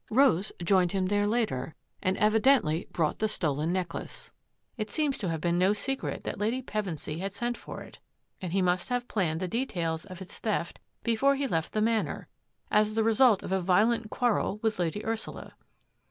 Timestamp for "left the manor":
11.45-12.27